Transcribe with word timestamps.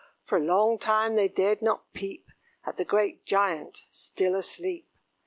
For 0.25 0.39
a 0.39 0.41
long 0.43 0.79
time 0.79 1.13
they 1.15 1.27
dared 1.27 1.61
not 1.61 1.93
peep 1.93 2.25
At 2.65 2.77
the 2.77 2.83
great 2.85 3.23
giant, 3.23 3.83
still 3.91 4.33
asleep. 4.33 4.89